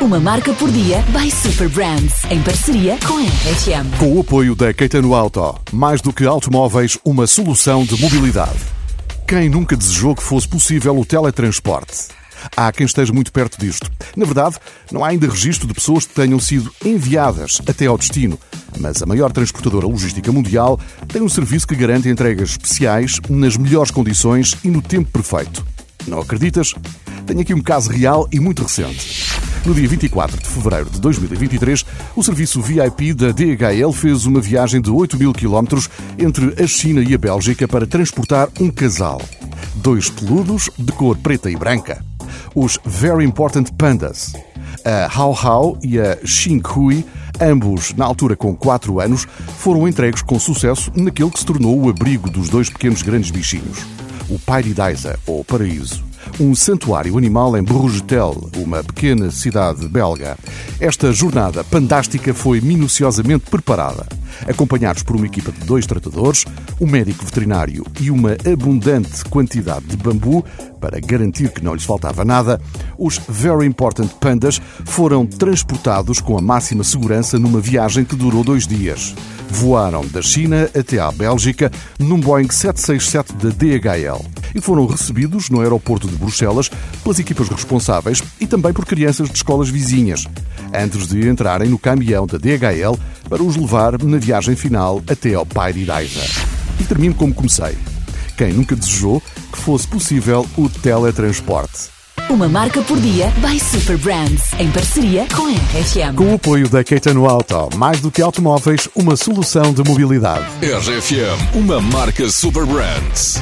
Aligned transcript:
Uma 0.00 0.20
marca 0.20 0.54
por 0.54 0.70
dia 0.70 1.02
by 1.08 1.28
Super 1.28 1.68
Brands, 1.68 2.22
em 2.30 2.40
parceria 2.40 2.96
com 3.04 3.18
a 3.18 3.20
RFM. 3.20 3.98
Com 3.98 4.16
o 4.16 4.20
apoio 4.20 4.54
da 4.54 4.72
Caetano 4.72 5.12
Auto, 5.12 5.56
mais 5.72 6.00
do 6.00 6.12
que 6.12 6.24
automóveis, 6.24 6.96
uma 7.04 7.26
solução 7.26 7.84
de 7.84 8.00
mobilidade. 8.00 8.60
Quem 9.26 9.48
nunca 9.48 9.76
desejou 9.76 10.14
que 10.14 10.22
fosse 10.22 10.46
possível 10.46 10.96
o 10.96 11.04
teletransporte? 11.04 12.08
Há 12.56 12.70
quem 12.70 12.86
esteja 12.86 13.12
muito 13.12 13.32
perto 13.32 13.58
disto. 13.58 13.90
Na 14.16 14.24
verdade, 14.24 14.56
não 14.92 15.04
há 15.04 15.08
ainda 15.08 15.28
registro 15.28 15.66
de 15.66 15.74
pessoas 15.74 16.06
que 16.06 16.14
tenham 16.14 16.38
sido 16.38 16.72
enviadas 16.84 17.60
até 17.66 17.86
ao 17.86 17.98
destino. 17.98 18.38
Mas 18.78 19.02
a 19.02 19.06
maior 19.06 19.32
transportadora 19.32 19.88
logística 19.88 20.30
mundial 20.30 20.78
tem 21.08 21.22
um 21.22 21.28
serviço 21.28 21.66
que 21.66 21.74
garante 21.74 22.08
entregas 22.08 22.50
especiais 22.50 23.18
nas 23.28 23.56
melhores 23.56 23.90
condições 23.90 24.56
e 24.62 24.68
no 24.68 24.80
tempo 24.80 25.10
perfeito. 25.10 25.66
Não 26.06 26.20
acreditas? 26.20 26.72
Tenho 27.26 27.40
aqui 27.40 27.52
um 27.52 27.60
caso 27.60 27.90
real 27.90 28.28
e 28.30 28.38
muito 28.38 28.62
recente. 28.62 29.27
No 29.68 29.74
dia 29.74 29.86
24 29.86 30.38
de 30.38 30.48
fevereiro 30.48 30.88
de 30.88 30.98
2023, 30.98 31.84
o 32.16 32.24
serviço 32.24 32.62
VIP 32.62 33.12
da 33.12 33.32
DHL 33.32 33.92
fez 33.92 34.24
uma 34.24 34.40
viagem 34.40 34.80
de 34.80 34.90
8 34.90 35.18
mil 35.18 35.30
quilómetros 35.34 35.90
entre 36.18 36.54
a 36.58 36.66
China 36.66 37.02
e 37.02 37.12
a 37.12 37.18
Bélgica 37.18 37.68
para 37.68 37.86
transportar 37.86 38.48
um 38.58 38.70
casal. 38.70 39.20
Dois 39.74 40.08
peludos 40.08 40.70
de 40.78 40.90
cor 40.92 41.18
preta 41.18 41.50
e 41.50 41.54
branca. 41.54 42.02
Os 42.54 42.78
Very 42.82 43.26
Important 43.26 43.70
Pandas. 43.76 44.32
A 44.86 45.04
Hao 45.14 45.38
Hao 45.38 45.78
e 45.82 46.00
a 46.00 46.16
Xin 46.24 46.62
Hui, 46.74 47.04
ambos 47.38 47.92
na 47.92 48.06
altura 48.06 48.34
com 48.36 48.56
4 48.56 48.98
anos, 49.00 49.26
foram 49.58 49.86
entregues 49.86 50.22
com 50.22 50.38
sucesso 50.38 50.90
naquele 50.96 51.30
que 51.30 51.40
se 51.40 51.44
tornou 51.44 51.78
o 51.78 51.90
abrigo 51.90 52.30
dos 52.30 52.48
dois 52.48 52.70
pequenos 52.70 53.02
grandes 53.02 53.30
bichinhos. 53.30 53.80
O 54.30 54.38
Paradisa, 54.38 55.18
ou 55.26 55.44
Paraíso 55.44 56.07
um 56.40 56.54
santuário 56.54 57.18
animal 57.18 57.56
em 57.56 57.62
Brugetel, 57.62 58.48
uma 58.56 58.84
pequena 58.84 59.28
cidade 59.30 59.88
belga. 59.88 60.38
Esta 60.78 61.12
jornada 61.12 61.64
pandástica 61.64 62.32
foi 62.32 62.60
minuciosamente 62.60 63.50
preparada. 63.50 64.06
Acompanhados 64.48 65.02
por 65.02 65.16
uma 65.16 65.26
equipa 65.26 65.50
de 65.50 65.58
dois 65.66 65.84
tratadores, 65.84 66.44
um 66.80 66.86
médico 66.86 67.24
veterinário 67.24 67.84
e 68.00 68.08
uma 68.08 68.36
abundante 68.50 69.24
quantidade 69.24 69.86
de 69.86 69.96
bambu, 69.96 70.44
para 70.80 71.00
garantir 71.00 71.50
que 71.50 71.64
não 71.64 71.74
lhes 71.74 71.84
faltava 71.84 72.24
nada, 72.24 72.60
os 72.96 73.20
Very 73.28 73.66
Important 73.66 74.08
Pandas 74.20 74.60
foram 74.84 75.26
transportados 75.26 76.20
com 76.20 76.38
a 76.38 76.42
máxima 76.42 76.84
segurança 76.84 77.36
numa 77.36 77.60
viagem 77.60 78.04
que 78.04 78.14
durou 78.14 78.44
dois 78.44 78.64
dias. 78.64 79.12
Voaram 79.50 80.06
da 80.06 80.22
China 80.22 80.70
até 80.78 81.00
à 81.00 81.10
Bélgica 81.10 81.72
num 81.98 82.20
Boeing 82.20 82.50
767 82.50 83.32
da 83.34 83.48
DHL 83.48 84.37
e 84.54 84.60
foram 84.60 84.86
recebidos 84.86 85.50
no 85.50 85.60
aeroporto 85.60 86.08
de 86.08 86.16
Bruxelas 86.16 86.70
pelas 87.02 87.18
equipas 87.18 87.48
responsáveis 87.48 88.22
e 88.40 88.46
também 88.46 88.72
por 88.72 88.84
crianças 88.84 89.28
de 89.28 89.36
escolas 89.36 89.68
vizinhas, 89.68 90.26
antes 90.74 91.06
de 91.06 91.28
entrarem 91.28 91.68
no 91.68 91.78
caminhão 91.78 92.26
da 92.26 92.38
DHL 92.38 92.98
para 93.28 93.42
os 93.42 93.56
levar 93.56 94.02
na 94.02 94.18
viagem 94.18 94.56
final 94.56 95.02
até 95.08 95.34
ao 95.34 95.46
Paradise. 95.46 96.20
E 96.80 96.84
termino 96.84 97.14
como 97.14 97.34
comecei. 97.34 97.76
Quem 98.36 98.52
nunca 98.52 98.76
desejou 98.76 99.20
que 99.52 99.58
fosse 99.58 99.86
possível 99.88 100.46
o 100.56 100.68
teletransporte? 100.68 101.98
Uma 102.30 102.46
marca 102.46 102.82
por 102.82 103.00
dia 103.00 103.32
by 103.38 103.58
Super 103.58 103.96
Brands, 103.96 104.52
em 104.58 104.70
parceria 104.70 105.26
com 105.34 105.46
a 105.46 105.50
RFM. 105.50 106.14
Com 106.14 106.32
o 106.32 106.34
apoio 106.34 106.68
da 106.68 106.84
Caetano 106.84 107.26
Auto, 107.26 107.70
mais 107.76 108.00
do 108.00 108.10
que 108.10 108.20
automóveis, 108.20 108.86
uma 108.94 109.16
solução 109.16 109.72
de 109.72 109.82
mobilidade. 109.82 110.44
RFM, 110.60 111.56
uma 111.56 111.80
marca 111.80 112.28
Super 112.28 112.66
Brands. 112.66 113.40